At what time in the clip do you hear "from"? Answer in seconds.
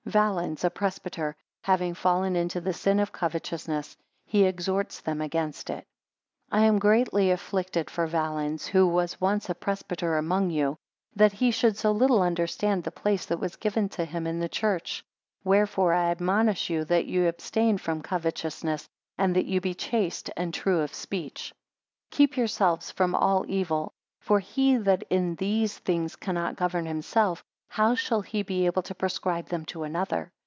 17.77-18.01, 22.89-23.13